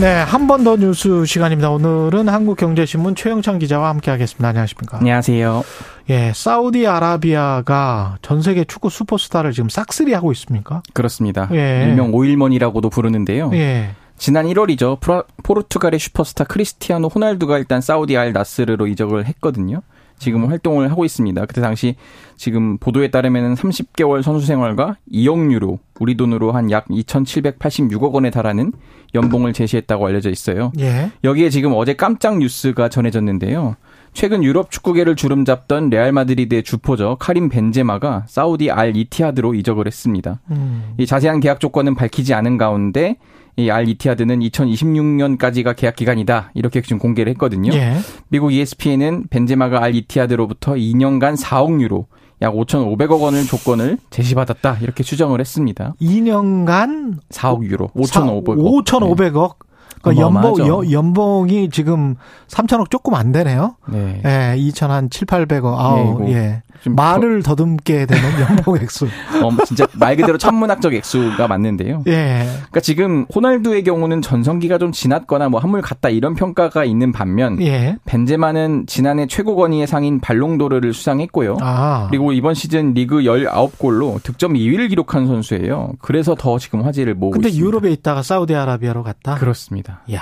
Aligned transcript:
네, 0.00 0.14
한 0.22 0.46
번 0.46 0.62
더 0.62 0.76
뉴스 0.76 1.24
시간입니다. 1.24 1.70
오늘은 1.70 2.28
한국경제신문 2.28 3.16
최형창 3.16 3.58
기자와 3.58 3.88
함께하겠습니다. 3.90 4.48
안녕하십니까? 4.48 4.98
안녕하세요. 4.98 5.64
예, 6.10 6.32
사우디아라비아가 6.34 8.18
전 8.22 8.40
세계 8.40 8.64
축구 8.64 8.90
슈퍼스타를 8.90 9.52
지금 9.52 9.68
싹쓸이 9.68 10.12
하고 10.12 10.30
있습니까? 10.32 10.82
그렇습니다. 10.92 11.48
예. 11.52 11.84
일명 11.88 12.14
오일머니라고도 12.14 12.90
부르는데요. 12.90 13.50
예. 13.54 13.90
지난 14.16 14.46
1월이죠. 14.46 14.98
포르투갈의 15.42 15.98
슈퍼스타 15.98 16.44
크리스티아노 16.44 17.08
호날두가 17.08 17.58
일단 17.58 17.80
사우디 17.80 18.16
알 18.16 18.32
나스르로 18.32 18.86
이적을 18.86 19.26
했거든요. 19.26 19.82
지금 20.18 20.44
음. 20.44 20.50
활동을 20.50 20.90
하고 20.90 21.04
있습니다. 21.04 21.46
그때 21.46 21.60
당시 21.60 21.96
지금 22.36 22.78
보도에 22.78 23.08
따르면 23.08 23.54
30개월 23.54 24.22
선수 24.22 24.46
생활과 24.46 24.96
2억 25.12 25.50
유로, 25.52 25.78
우리 25.98 26.16
돈으로 26.16 26.52
한 26.52 26.70
약 26.70 26.86
2,786억 26.88 28.12
원에 28.12 28.30
달하는 28.30 28.72
연봉을 29.14 29.52
제시했다고 29.52 30.06
알려져 30.06 30.30
있어요. 30.30 30.72
예. 30.78 31.10
여기에 31.24 31.50
지금 31.50 31.72
어제 31.74 31.94
깜짝 31.94 32.38
뉴스가 32.38 32.88
전해졌는데요. 32.88 33.76
최근 34.12 34.42
유럽 34.42 34.70
축구계를 34.70 35.16
주름잡던 35.16 35.90
레알 35.90 36.12
마드리드의 36.12 36.62
주포죠 36.62 37.16
카림 37.20 37.48
벤제마가 37.48 38.24
사우디 38.26 38.70
알 38.70 38.96
이티하드로 38.96 39.54
이적을 39.54 39.86
했습니다. 39.86 40.40
음. 40.50 40.94
이 40.98 41.06
자세한 41.06 41.40
계약 41.40 41.60
조건은 41.60 41.94
밝히지 41.94 42.34
않은 42.34 42.58
가운데 42.58 43.16
이알 43.58 43.88
이티하드는 43.88 44.38
2026년까지가 44.38 45.74
계약 45.76 45.96
기간이다 45.96 46.52
이렇게 46.54 46.80
지금 46.80 46.98
공개를 46.98 47.30
했거든요. 47.32 47.72
예. 47.74 47.96
미국 48.28 48.52
ESPN은 48.52 49.26
벤제마가 49.28 49.82
알 49.82 49.96
이티하드로부터 49.96 50.74
2년간 50.74 51.36
4억 51.36 51.80
유로 51.80 52.06
약 52.40 52.54
5,500억 52.54 53.20
원을 53.20 53.44
조건을 53.44 53.98
제시받았다 54.10 54.78
이렇게 54.80 55.02
추정을 55.02 55.40
했습니다. 55.40 55.94
2년간 56.00 57.18
4억 57.30 57.64
유로, 57.64 57.88
5,500억. 57.88 58.84
5,500억. 58.84 59.56
그러니까 60.00 60.24
연봉 60.24 60.92
연봉이 60.92 61.70
지금 61.70 62.14
3천억 62.46 62.90
조금 62.90 63.16
안 63.16 63.32
되네요. 63.32 63.74
네. 63.88 64.22
예, 64.24 64.56
2천 64.56 64.86
한 64.86 65.10
7, 65.10 65.26
800억. 65.26 65.76
아우, 65.76 66.20
네, 66.20 66.32
예. 66.32 66.62
말을 66.86 67.42
더... 67.42 67.48
더듬게 67.58 68.06
되는 68.06 68.22
연봉 68.40 68.76
액수. 68.76 69.06
어, 69.06 69.64
진짜 69.64 69.86
말 69.94 70.16
그대로 70.16 70.38
천문학적 70.38 70.94
액수가 70.94 71.48
맞는데요. 71.48 72.04
예. 72.06 72.46
그러니까 72.56 72.80
지금 72.80 73.26
호날두의 73.34 73.84
경우는 73.84 74.22
전성기가 74.22 74.78
좀 74.78 74.92
지났거나 74.92 75.48
뭐 75.48 75.60
한물 75.60 75.80
갔다 75.82 76.08
이런 76.08 76.34
평가가 76.34 76.84
있는 76.84 77.10
반면 77.12 77.60
예. 77.62 77.96
벤제마는 78.04 78.86
지난해 78.86 79.26
최고 79.26 79.56
권위의 79.56 79.86
상인 79.86 80.20
발롱도르를 80.20 80.92
수상했고요. 80.92 81.58
아. 81.60 82.06
그리고 82.10 82.32
이번 82.32 82.54
시즌 82.54 82.94
리그 82.94 83.18
19골로 83.20 84.22
득점 84.22 84.54
2위를 84.54 84.88
기록한 84.88 85.26
선수예요. 85.26 85.92
그래서 86.00 86.34
더 86.34 86.58
지금 86.58 86.82
화제를 86.82 87.14
모으고 87.14 87.32
근데 87.32 87.48
있습니다. 87.48 87.66
유럽에 87.66 87.92
있다가 87.92 88.22
사우디아라비아로 88.22 89.02
갔다? 89.02 89.34
그렇습니다. 89.36 90.02
야. 90.12 90.20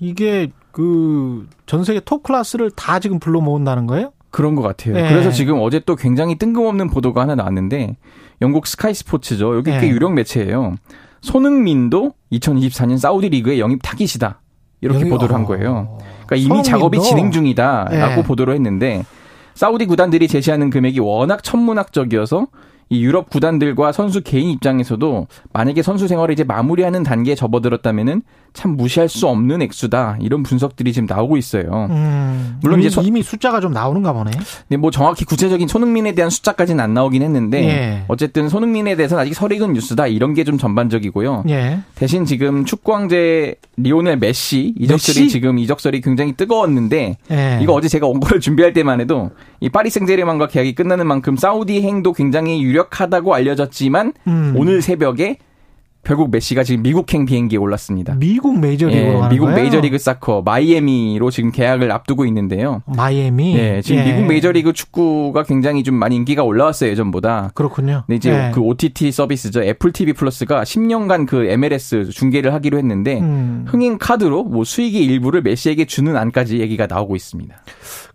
이게 0.00 0.50
그 0.72 1.46
전 1.66 1.84
세계 1.84 2.00
톱 2.00 2.22
클래스를 2.22 2.70
다 2.70 2.98
지금 2.98 3.18
불러 3.20 3.40
모은다는 3.40 3.86
거예요? 3.86 4.12
그런 4.30 4.54
것 4.54 4.62
같아요. 4.62 4.94
네. 4.94 5.08
그래서 5.08 5.30
지금 5.30 5.58
어제 5.60 5.80
또 5.80 5.96
굉장히 5.96 6.36
뜬금없는 6.36 6.90
보도가 6.90 7.22
하나 7.22 7.34
나왔는데 7.34 7.96
영국 8.42 8.66
Sky 8.66 8.94
Sports죠. 8.94 9.56
여기 9.56 9.70
꽤 9.70 9.80
네. 9.80 9.88
유력 9.88 10.12
매체예요. 10.12 10.76
손흥민도 11.20 12.12
2024년 12.32 12.98
사우디 12.98 13.30
리그의 13.30 13.60
영입 13.60 13.80
타깃이다. 13.82 14.40
이렇게 14.80 15.00
영입, 15.00 15.10
보도를 15.10 15.34
한 15.34 15.44
거예요. 15.44 15.98
그러니까 16.26 16.36
이미 16.36 16.46
손흥민도? 16.46 16.68
작업이 16.68 17.00
진행 17.00 17.30
중이다라고 17.30 18.16
네. 18.16 18.22
보도를 18.22 18.54
했는데 18.54 19.04
사우디 19.54 19.86
구단들이 19.86 20.28
제시하는 20.28 20.70
금액이 20.70 21.00
워낙 21.00 21.42
천문학적이어서 21.42 22.46
이 22.90 23.02
유럽 23.04 23.30
구단들과 23.30 23.92
선수 23.92 24.22
개인 24.22 24.48
입장에서도 24.50 25.26
만약에 25.52 25.82
선수 25.82 26.08
생활을 26.08 26.32
이제 26.32 26.42
마무리하는 26.44 27.02
단계에 27.02 27.34
접어들었다면은 27.34 28.22
참 28.54 28.76
무시할 28.76 29.08
수 29.08 29.28
없는 29.28 29.60
액수다 29.62 30.16
이런 30.20 30.42
분석들이 30.42 30.92
지금 30.92 31.06
나오고 31.06 31.36
있어요. 31.36 31.86
음, 31.90 32.58
물론 32.62 32.80
이미, 32.80 32.88
이제 32.88 33.00
이미 33.02 33.22
숫자가 33.22 33.60
좀 33.60 33.72
나오는가 33.72 34.12
보네. 34.14 34.30
네, 34.68 34.76
뭐 34.78 34.90
정확히 34.90 35.24
구체적인 35.26 35.68
손흥민에 35.68 36.12
대한 36.12 36.30
숫자까지는 36.30 36.82
안 36.82 36.94
나오긴 36.94 37.22
했는데 37.22 37.62
예. 37.68 38.04
어쨌든 38.08 38.48
손흥민에 38.48 38.96
대해서는 38.96 39.22
아직 39.22 39.34
설익은 39.34 39.74
뉴스다 39.74 40.06
이런 40.08 40.34
게 40.34 40.48
좀 40.48 40.56
전반적이고요. 40.56 41.44
예. 41.50 41.80
대신 41.94 42.24
지금 42.24 42.64
축구 42.64 42.92
황제 42.92 43.56
리오넬 43.76 44.16
메시 44.16 44.74
이적설이 44.78 45.20
메시? 45.20 45.28
지금 45.30 45.58
이적설이 45.58 46.00
굉장히 46.00 46.32
뜨거웠는데 46.32 47.18
예. 47.30 47.58
이거 47.62 47.74
어제 47.74 47.86
제가 47.88 48.06
원고를 48.06 48.40
준비할 48.40 48.72
때만 48.72 49.00
해도 49.02 49.30
이 49.60 49.68
파리 49.68 49.90
생제르맹과 49.90 50.46
계약이 50.48 50.74
끝나는 50.74 51.06
만큼 51.06 51.36
사우디 51.36 51.82
행도 51.82 52.12
굉장히 52.12 52.62
유력하다고 52.62 53.34
알려졌지만 53.34 54.12
음. 54.26 54.54
오늘 54.56 54.82
새벽에 54.82 55.38
결국 56.08 56.30
메시가 56.30 56.64
지금 56.64 56.82
미국행 56.82 57.26
비행기에 57.26 57.58
올랐습니다. 57.58 58.14
미국 58.14 58.58
메이저리그로 58.58 59.24
예, 59.26 59.28
미국 59.28 59.44
거예요? 59.44 59.60
메이저리그 59.60 59.98
Soccer 59.98 60.40
마이애미로 60.40 61.30
지금 61.30 61.52
계약을 61.52 61.92
앞두고 61.92 62.24
있는데요. 62.24 62.80
마이애미. 62.86 63.54
네, 63.54 63.82
지금 63.82 64.00
예. 64.00 64.04
미국 64.14 64.26
메이저리그 64.26 64.72
축구가 64.72 65.42
굉장히 65.42 65.82
좀 65.82 65.96
많이 65.96 66.16
인기가 66.16 66.44
올라왔어요 66.44 66.88
예전보다. 66.92 67.50
그렇군요. 67.52 68.04
네, 68.08 68.16
이제 68.16 68.30
예. 68.30 68.50
그 68.54 68.62
OTT 68.62 69.12
서비스죠 69.12 69.62
애플 69.62 69.92
TV 69.92 70.14
플러스가 70.14 70.62
10년간 70.62 71.26
그 71.26 71.44
MLS 71.44 72.08
중계를 72.08 72.54
하기로 72.54 72.78
했는데 72.78 73.20
음. 73.20 73.66
흥행 73.68 73.98
카드로 73.98 74.44
뭐 74.44 74.64
수익의 74.64 75.04
일부를 75.04 75.42
메시에게 75.42 75.84
주는 75.84 76.16
안까지 76.16 76.60
얘기가 76.60 76.86
나오고 76.86 77.16
있습니다. 77.16 77.54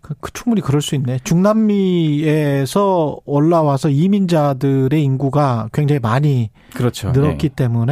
그, 0.04 0.14
그 0.20 0.32
충분히 0.32 0.60
그럴 0.60 0.82
수 0.82 0.96
있네. 0.96 1.20
중남미에서 1.24 3.20
올라와서 3.24 3.88
이민자들의 3.88 5.02
인구가 5.02 5.68
굉장히 5.72 6.00
많이 6.00 6.50
그렇죠. 6.74 7.12
늘었기 7.12 7.48
네. 7.50 7.54
때문에 7.54 7.83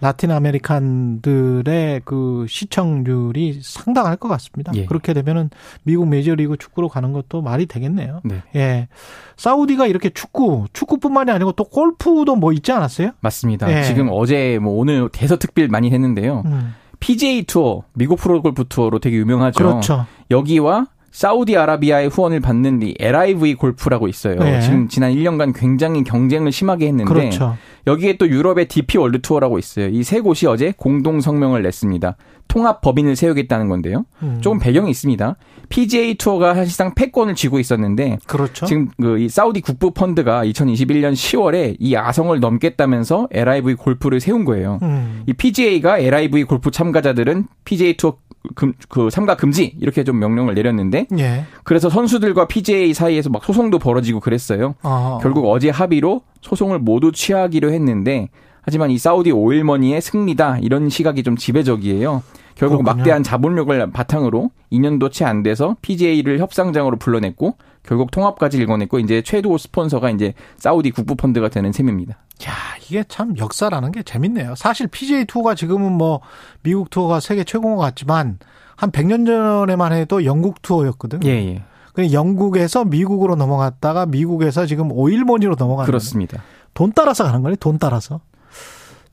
Latin 0.00 0.30
American들의 0.30 2.02
그 2.04 2.46
시청률이 2.48 3.60
상당할 3.62 4.16
것 4.16 4.28
같습니다. 4.28 4.72
예. 4.76 4.86
그렇게 4.86 5.12
되면은 5.12 5.50
미국 5.82 6.06
메이저리그 6.06 6.56
축구로 6.56 6.88
가는 6.88 7.12
것도 7.12 7.42
말이 7.42 7.66
되겠네요. 7.66 8.20
네. 8.22 8.42
예. 8.54 8.88
사우디가 9.36 9.88
이렇게 9.88 10.10
축구, 10.10 10.66
축구뿐만이 10.72 11.32
아니고 11.32 11.52
또 11.52 11.64
골프도 11.64 12.36
뭐 12.36 12.52
있지 12.52 12.70
않았어요? 12.70 13.10
맞습니다. 13.20 13.76
예. 13.76 13.82
지금 13.82 14.08
어제 14.12 14.60
뭐 14.60 14.78
오늘 14.78 15.08
대서특필 15.08 15.68
많이 15.68 15.90
했는데요. 15.90 16.42
음. 16.46 16.74
PGA 17.00 17.44
투어, 17.44 17.82
미국 17.94 18.18
프로골프 18.18 18.66
투어로 18.68 19.00
되게 19.00 19.16
유명하죠. 19.16 19.58
그렇죠. 19.58 20.06
여기와 20.30 20.86
사우디아라비아의 21.10 22.08
후원을 22.08 22.40
받는 22.40 22.82
이 22.82 22.94
LIV 22.98 23.54
골프라고 23.54 24.06
있어요. 24.08 24.36
네. 24.36 24.60
지금 24.60 24.88
지난 24.88 25.12
1년간 25.12 25.52
굉장히 25.58 26.04
경쟁을 26.04 26.52
심하게 26.52 26.86
했는데 26.88 27.12
그렇죠. 27.12 27.56
여기에 27.86 28.16
또 28.18 28.28
유럽의 28.28 28.66
DP 28.68 28.98
월드 28.98 29.20
투어라고 29.20 29.58
있어요. 29.58 29.88
이 29.88 30.02
세 30.02 30.20
곳이 30.20 30.46
어제 30.46 30.72
공동 30.76 31.20
성명을 31.20 31.62
냈습니다. 31.62 32.16
통합 32.48 32.80
법인을 32.80 33.14
세우겠다는 33.14 33.68
건데요. 33.68 34.06
음. 34.22 34.38
조금 34.40 34.58
배경이 34.58 34.90
있습니다. 34.90 35.36
PGA 35.68 36.14
투어가 36.14 36.54
사실상 36.54 36.94
패권을 36.94 37.34
쥐고 37.34 37.58
있었는데 37.60 38.18
그렇죠. 38.26 38.64
지금 38.64 38.88
그 39.00 39.18
이 39.18 39.28
사우디 39.28 39.60
국부 39.60 39.90
펀드가 39.90 40.44
2021년 40.46 41.12
10월에 41.12 41.76
이 41.78 41.94
아성을 41.96 42.38
넘겠다면서 42.40 43.28
LIV 43.32 43.74
골프를 43.74 44.20
세운 44.20 44.44
거예요. 44.44 44.78
음. 44.82 45.24
이 45.26 45.32
PGA가 45.34 45.98
LIV 45.98 46.44
골프 46.44 46.70
참가자들은 46.70 47.46
PGA 47.64 47.96
투어 47.98 48.16
금, 48.54 48.72
그 48.88 49.10
참가 49.10 49.36
금지 49.36 49.74
이렇게 49.80 50.04
좀 50.04 50.18
명령을 50.18 50.54
내렸는데 50.54 51.06
예. 51.18 51.44
그래서 51.64 51.88
선수들과 51.88 52.46
PGA 52.48 52.94
사이에서 52.94 53.30
막 53.30 53.44
소송도 53.44 53.78
벌어지고 53.78 54.20
그랬어요. 54.20 54.74
아. 54.82 55.18
결국 55.22 55.50
어제 55.50 55.70
합의로 55.70 56.22
소송을 56.42 56.78
모두 56.78 57.12
취하기로 57.12 57.72
했는데 57.72 58.28
하지만 58.62 58.90
이 58.90 58.98
사우디 58.98 59.32
오일머니의 59.32 60.00
승리다 60.00 60.58
이런 60.58 60.88
시각이 60.88 61.22
좀 61.22 61.36
지배적이에요. 61.36 62.22
결국 62.54 62.78
그렇군요. 62.82 62.96
막대한 62.96 63.22
자본력을 63.22 63.92
바탕으로 63.92 64.50
2년도 64.72 65.12
채 65.12 65.24
안 65.24 65.42
돼서 65.42 65.76
PGA를 65.80 66.38
협상장으로 66.40 66.96
불러냈고 66.98 67.54
결국 67.82 68.10
통합까지 68.10 68.58
일궈냈고 68.58 68.98
이제 68.98 69.22
최고 69.22 69.56
스폰서가 69.58 70.10
이제 70.10 70.34
사우디 70.56 70.90
국부 70.90 71.14
펀드가 71.14 71.48
되는 71.48 71.72
셈입니다. 71.72 72.18
야, 72.46 72.52
이게 72.86 73.04
참 73.08 73.36
역사라는 73.36 73.92
게 73.92 74.02
재밌네요. 74.02 74.54
사실 74.54 74.86
PGA 74.86 75.24
투어가 75.24 75.54
지금은 75.54 75.92
뭐 75.92 76.20
미국 76.62 76.90
투어가 76.90 77.20
세계 77.20 77.44
최고인 77.44 77.76
것 77.76 77.82
같지만 77.82 78.38
한 78.76 78.90
100년 78.92 79.26
전에만 79.26 79.92
해도 79.92 80.24
영국 80.24 80.62
투어였거든. 80.62 81.24
예, 81.24 81.30
예. 81.30 81.62
그 81.94 82.12
영국에서 82.12 82.84
미국으로 82.84 83.34
넘어갔다가 83.34 84.06
미국에서 84.06 84.66
지금 84.66 84.92
오일머니로 84.92 85.56
넘어가는 85.58 85.86
그렇습니다. 85.86 86.42
돈 86.72 86.92
따라서 86.94 87.24
가는 87.24 87.42
거네. 87.42 87.56
돈 87.58 87.78
따라서. 87.78 88.20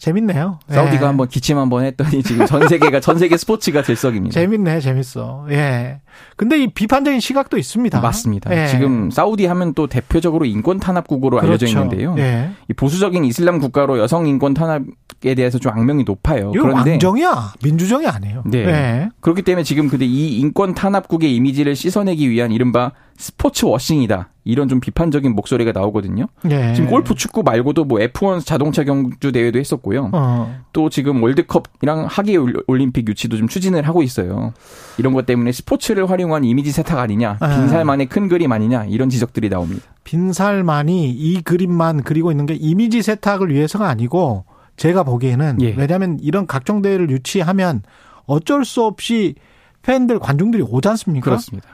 재밌네요. 0.06 0.60
사우디가 0.69 1.02
예. 1.02 1.07
한번 1.07 1.28
기침 1.28 1.57
한번 1.57 1.84
했더니 1.84 2.22
지금 2.22 2.46
전 2.46 2.68
세계가 2.68 3.00
전 3.00 3.18
세계 3.18 3.38
스포츠가 3.38 3.81
들썩입니다. 3.81 4.34
재밌네, 4.36 4.80
재밌어. 4.80 5.48
예. 5.50 6.02
근데 6.38 6.62
이 6.62 6.68
비판적인 6.68 7.19
시각도 7.19 7.57
있습니다. 7.57 8.00
맞습니다. 8.00 8.56
예. 8.56 8.68
지금 8.68 9.10
사우디 9.10 9.48
하면 9.48 9.74
또 9.74 9.88
대표적으로 9.88 10.46
인권 10.46 10.80
탄압국으로 10.80 11.40
알려져 11.40 11.66
그렇죠. 11.66 11.80
있는데요. 11.80 12.16
예. 12.19 12.52
이 12.69 12.74
보수적인 12.74 13.25
이슬람 13.25 13.57
국가로 13.57 13.98
여성 13.98 14.28
인권 14.28 14.54
탄압에 14.54 15.34
대해서 15.36 15.57
좀 15.57 15.72
악명이 15.72 16.04
높아요. 16.04 16.52
이거 16.54 16.62
그런데 16.68 16.92
왕정이야. 16.92 17.54
민주정이 17.63 18.06
아니에요. 18.06 18.44
네. 18.46 18.60
예. 18.60 19.10
그렇기 19.22 19.42
때문에 19.42 19.63
지금 19.63 19.90
근데 19.90 20.06
이 20.06 20.38
인권 20.38 20.75
탄압국의 20.75 21.36
이미지를 21.36 21.75
씻어내기 21.75 22.30
위한 22.30 22.52
이른바 22.52 22.92
스포츠 23.18 23.66
워싱이다. 23.66 24.30
이런 24.45 24.69
좀 24.69 24.80
비판적인 24.80 25.33
목소리가 25.33 25.71
나오거든요. 25.71 26.27
예. 26.51 26.74
지금 26.75 26.89
골프, 26.89 27.15
축구 27.15 27.42
말고도 27.42 27.83
뭐 27.83 28.00
F1 28.00 28.45
자동차 28.45 28.83
경주 28.83 29.31
대회도 29.31 29.57
했었고요. 29.57 30.12
어. 30.13 30.59
또 30.71 30.89
지금 30.89 31.21
월드컵이랑 31.24 32.06
하계 32.07 32.38
올림픽 32.68 33.09
유치도 33.09 33.38
좀 33.38 33.47
추진을 33.47 33.88
하고 33.88 34.03
있어요. 34.03 34.53
이런 35.00 35.13
것 35.13 35.25
때문에 35.25 35.51
스포츠를 35.51 36.09
활용한 36.09 36.44
이미지 36.44 36.71
세탁 36.71 37.00
아니냐, 37.00 37.38
아. 37.39 37.47
빈살만의 37.47 38.06
큰 38.06 38.27
그림 38.30 38.51
아니냐 38.51 38.86
이런 38.86 39.09
지적들이 39.09 39.50
나옵니다. 39.50 39.83
빈살만이 40.03 41.09
이 41.09 41.42
그림만 41.42 42.03
그리고 42.03 42.30
있는 42.30 42.45
게 42.45 42.53
이미지 42.53 43.01
세탁을 43.01 43.51
위해서가 43.51 43.89
아니고 43.89 44.45
제가 44.77 45.01
보기에는 45.01 45.57
예. 45.62 45.74
왜냐하면 45.75 46.19
이런 46.21 46.45
각종 46.45 46.83
대회를 46.83 47.09
유치하면 47.09 47.81
어쩔 48.27 48.63
수 48.63 48.83
없이 48.83 49.33
팬들 49.81 50.19
관중들이 50.19 50.62
오지 50.62 50.88
않습니까? 50.88 51.25
그렇습니다. 51.25 51.68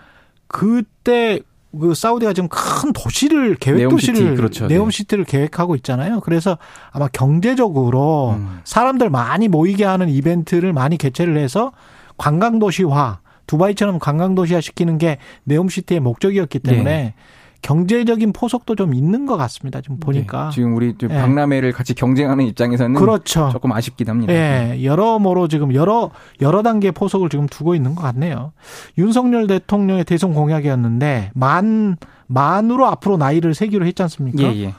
그때 0.48 1.42
그 1.80 1.94
사우디가 1.94 2.34
지금 2.34 2.50
큰 2.50 2.92
도시를 2.92 3.56
계획 3.56 3.78
네옴시티, 3.78 4.12
도시를 4.12 4.36
그렇죠. 4.36 4.68
네옴시티를 4.68 5.24
계획하고 5.24 5.76
있잖아요. 5.78 6.20
그래서 6.20 6.58
아마 6.92 7.08
경제적으로 7.08 8.36
음. 8.38 8.60
사람들 8.66 9.10
많이 9.10 9.48
모이게 9.48 9.86
하는 9.86 10.10
이벤트를 10.10 10.74
많이 10.74 10.98
개최를 10.98 11.38
해서 11.38 11.72
관광 12.18 12.60
도시화 12.60 13.20
두바이처럼 13.48 14.00
관광 14.00 14.36
도시화 14.36 14.62
시키는 14.62 14.98
게 14.98 15.18
네옴시티의 15.46 16.00
목적이었기 16.02 16.60
때문에 16.60 17.14
경제적인 17.62 18.34
포석도 18.34 18.76
좀 18.76 18.94
있는 18.94 19.26
것 19.26 19.38
같습니다. 19.38 19.82
지금 19.82 20.00
보니까 20.00 20.46
네, 20.46 20.56
지금 20.56 20.76
우리 20.76 20.98
좀 20.98 21.12
예. 21.12 21.16
박람회를 21.16 21.72
같이 21.72 21.94
경쟁하는 21.94 22.46
입장에서는 22.46 23.00
그렇죠. 23.00 23.50
조금 23.52 23.72
아쉽긴 23.72 24.10
합니다. 24.10 24.34
예, 24.34 24.84
여러모로 24.84 25.48
지금 25.48 25.74
여러 25.74 26.12
여러 26.42 26.64
단계의 26.64 26.92
포석을 26.94 27.30
지금 27.30 27.48
두고 27.48 27.76
있는 27.76 27.96
것 27.96 28.02
같네요. 28.02 28.54
윤석열 28.98 29.48
대통령의 29.48 30.06
대선 30.06 30.34
공약이었는데 30.34 31.32
만 31.34 31.98
만으로 32.28 32.88
앞으로 32.88 33.18
나이를 33.18 33.54
세기로 33.54 33.86
했지 33.86 34.02
않습니까? 34.04 34.44
예, 34.44 34.64
예. 34.64 34.74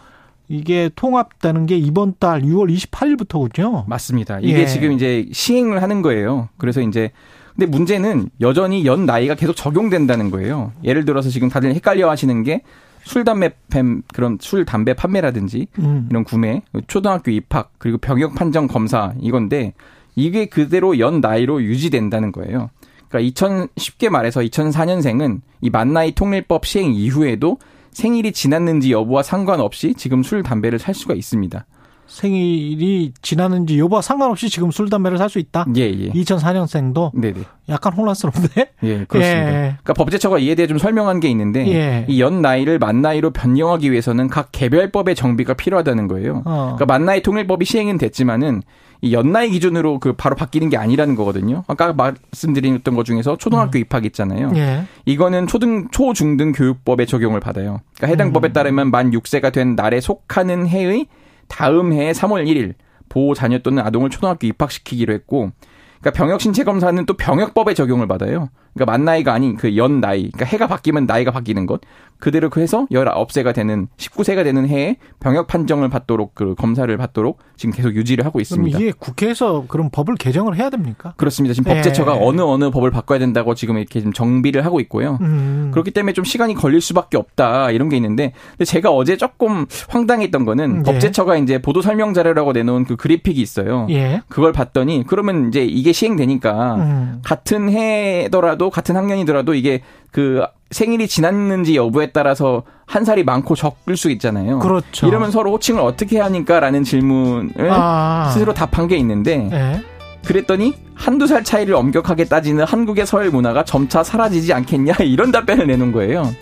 이게 0.49 0.91
통합되는 0.95 1.67
게 1.67 1.77
이번 1.79 2.15
달 2.19 2.43
6월 2.43 2.75
28일부터군요. 2.75 3.87
맞습니다. 3.87 4.39
이게 4.41 4.61
예. 4.61 4.67
지금 4.67 4.93
이제 4.93 5.27
시행을 5.33 5.83
하는 5.83 6.03
거예요. 6.03 6.49
그래서 6.59 6.81
이제 6.81 7.11
근데 7.55 7.67
문제는 7.67 8.31
여전히 8.41 8.87
연 8.87 9.07
나이가 9.07 9.35
계속 9.35 9.55
적용된다는 9.55 10.31
거예요. 10.31 10.73
예를 10.85 11.05
들어서 11.05 11.29
지금 11.29 11.49
다들 11.49 11.75
헷갈려 11.75 12.11
하시는 12.11 12.43
게 12.43 12.63
술, 13.05 13.25
담배, 13.25 13.51
팸, 13.69 14.03
그런 14.15 14.39
술, 14.41 14.65
담배 14.65 14.95
판매라든지 14.95 15.67
음. 15.79 16.07
이런 16.11 16.25
구매, 16.25 16.63
초등학교 16.87 17.31
입학, 17.31 17.73
그리고 17.79 17.99
병역 17.99 18.35
판정 18.35 18.69
검사 18.69 19.13
이건데 19.21 19.75
이게 20.15 20.47
그대로 20.47 20.99
연 20.99 21.21
나이로 21.21 21.63
유지된다는 21.63 22.33
거예요. 22.33 22.71
그러니까 23.09 23.21
2000 23.21 23.69
쉽게 23.77 24.09
말해서 24.09 24.41
2004년생은 24.41 25.41
이 25.61 25.71
만나이 25.71 26.13
통일법 26.13 26.65
시행 26.65 26.95
이후에도 26.95 27.59
생일이 27.91 28.33
지났는지 28.33 28.93
여부와 28.93 29.23
상관없이 29.23 29.95
지금 29.95 30.23
술, 30.23 30.43
담배를 30.43 30.79
살 30.79 30.95
수가 30.95 31.15
있습니다. 31.15 31.67
생일이 32.07 33.13
지났는지 33.23 33.79
여부와 33.79 34.03
상관없이 34.03 34.51
지금 34.51 34.71
술 34.71 34.91
담배를 34.91 35.19
살 35.19 35.29
수 35.31 35.39
있다. 35.39 35.65
예, 35.77 35.83
예. 35.83 36.11
2004년생도 36.11 37.13
네네. 37.15 37.41
약간 37.71 37.93
혼란스러운데. 37.95 38.73
예, 38.83 39.05
그렇습니다. 39.07 39.49
예. 39.49 39.77
그러니까 39.83 39.95
법제처가 39.95 40.39
이에 40.41 40.55
대해 40.55 40.67
좀 40.67 40.77
설명한 40.77 41.21
게 41.21 41.29
있는데 41.31 41.67
예. 41.69 42.05
이연 42.09 42.43
나이를 42.43 42.79
만 42.79 43.01
나이로 43.01 43.31
변경하기 43.31 43.91
위해서는 43.91 44.29
각 44.29 44.49
개별법의 44.53 45.15
정비가 45.15 45.55
필요하다는 45.55 46.09
거예요. 46.09 46.43
어. 46.45 46.75
그러니까 46.77 46.87
만 46.87 47.07
나이 47.07 47.23
통일법이 47.23 47.65
시행은 47.65 47.97
됐지만은 47.99 48.63
이 49.05 49.13
연 49.13 49.33
나이 49.33 49.51
기준으로 49.51 49.99
그 49.99 50.13
바로 50.13 50.37
바뀌는 50.37 50.69
게 50.69 50.77
아니라는 50.77 51.17
거거든요. 51.17 51.65
아까 51.67 51.93
말씀드렸던 51.93 52.95
것 52.95 53.05
중에서 53.05 53.37
초등학교 53.37 53.79
입학 53.79 54.05
있잖아요. 54.05 54.53
예. 54.55 54.85
이거는 55.07 55.49
초등 55.49 55.89
초중등 55.91 56.53
교육법에 56.53 57.07
적용을 57.07 57.41
받아요. 57.41 57.81
그러니까 57.97 58.07
해당 58.13 58.29
음. 58.29 58.33
법에 58.33 58.53
따르면 58.53 58.91
만 58.93 59.11
6세가 59.11 59.53
된 59.53 59.75
날에 59.75 60.01
속하는 60.01 60.69
해의 60.69 61.07
다음 61.53 61.93
해의 61.93 62.15
3월 62.15 62.47
1일 62.47 62.75
보호 63.11 63.35
자녀 63.35 63.59
또는 63.59 63.85
아동을 63.85 64.09
초등학교 64.09 64.47
입학시키기로 64.47 65.13
했고 65.13 65.53
그러니까 66.01 66.11
병역 66.17 66.41
신체 66.41 66.65
검사는 66.65 67.05
또 67.05 67.15
병역법에 67.15 67.75
적용을 67.75 68.09
받아요. 68.09 68.49
그러니까 68.75 68.93
만 68.93 69.05
나이가 69.05 69.33
아닌 69.35 69.57
그 69.57 69.77
연 69.77 70.01
나이. 70.01 70.31
그러니까 70.31 70.45
해가 70.47 70.67
바뀌면 70.67 71.07
나이가 71.07 71.31
바뀌는 71.31 71.67
것. 71.67 71.81
그대로 72.19 72.51
그 72.51 72.61
해서 72.61 72.87
19세가 72.93 73.53
되는 73.53 73.89
19세가 73.97 74.45
되는 74.45 74.69
해에 74.69 74.97
병역 75.19 75.49
판정을 75.49 75.89
받도록 75.89 76.37
그 76.37 76.55
검사를 76.55 76.97
받도록 76.97 77.39
지금 77.57 77.75
계속 77.75 77.97
유지를 77.97 78.25
하고 78.25 78.35
그럼 78.35 78.43
있습니다. 78.43 78.79
이게 78.79 78.93
국회에서 78.97 79.65
그럼 79.67 79.89
법을 79.91 80.15
개정을 80.15 80.57
해야 80.57 80.71
됩니까? 80.71 81.15
그렇습니다. 81.17 81.53
지금 81.53 81.73
예. 81.73 81.77
법제처가 81.77 82.19
어느 82.21 82.41
어느 82.43 82.71
법을 82.71 82.93
바꿔야 82.93 83.19
된다고 83.19 83.55
지금 83.57 83.77
이렇게 83.77 84.01
좀 84.01 84.13
정비를 84.13 84.65
하고 84.65 84.79
있고요. 84.81 85.19
음. 85.21 85.71
그렇기 85.73 85.91
때문에 85.91 86.13
좀 86.13 86.25
시간이 86.25 86.55
걸릴 86.55 86.81
수밖에 86.81 87.17
없다 87.17 87.73
이런 87.73 87.89
게 87.89 87.97
있는데 87.97 88.33
근데 88.53 88.67
제가 88.67 88.91
어제 88.91 89.17
조금 89.17 89.67
황당했던 89.89 90.45
거는 90.45 90.79
예. 90.79 90.83
법제처가 90.93 91.39
이제 91.39 91.61
보도 91.61 91.83
설명 91.83 92.15
자료라고 92.15 92.53
내놓은 92.53 92.85
그 92.85 92.95
그래픽이 92.95 93.41
있어요. 93.41 93.89
예. 93.91 94.23
그걸 94.29 94.53
봤더니 94.53 95.05
그러면 95.09 95.49
이제 95.49 95.65
이게 95.65 95.91
시행되니까 95.93 96.75
음. 96.77 97.19
같은 97.25 97.69
해더라도 97.69 98.62
같은 98.71 98.97
학년이더라도 98.97 99.55
이게 99.55 99.83
그 100.11 100.45
생일이 100.71 101.07
지났는지 101.09 101.77
여부에 101.77 102.11
따라서 102.13 102.63
한 102.87 103.05
살이 103.05 103.25
많고 103.25 103.55
적을 103.55 103.97
수 103.97 104.11
있잖아요. 104.11 104.59
그렇죠. 104.59 105.07
이러면 105.07 105.31
서로 105.31 105.53
호칭을 105.53 105.81
어떻게 105.81 106.19
하니까라는 106.21 106.85
질문을 106.85 107.71
아. 107.71 108.31
스스로 108.33 108.55
답한 108.55 108.89
게 108.89 108.97
있는데 108.97 109.49
예. 109.53 109.83
그랬더니 110.27 110.75
한두 110.95 111.27
살 111.27 111.43
차이를 111.43 111.75
엄격하게 111.75 112.27
따지는 112.27 112.65
한국의 112.65 113.07
서열 113.07 113.31
문화가 113.31 113.65
점차 113.65 114.03
사라지지 114.03 114.53
않겠냐 114.53 114.95
이런 115.05 115.33
답변을 115.33 115.67
내놓은 115.67 115.93
거예요. 115.93 116.33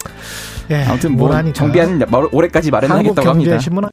예. 0.70 0.84
아무튼 0.84 1.16
뭐. 1.16 1.30
정비하는 1.52 2.00
올해까지 2.32 2.70
마련하겠다고 2.70 3.28
합니다. 3.28 3.30
한국경제신문 3.30 3.84